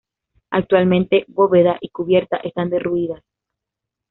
[0.49, 3.21] Actualmente, bóveda y cubierta están derruidas.